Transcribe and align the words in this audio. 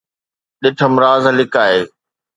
ڏٺم 0.61 0.93
راز 1.03 1.23
لڪائي 1.37 1.79